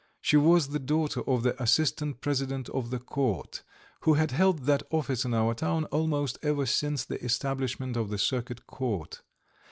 [0.19, 3.61] She was the daughter of the Assistant President of the Court,
[3.99, 8.17] who had held that office in our town almost ever since the establishment of the
[8.17, 9.21] circuit court.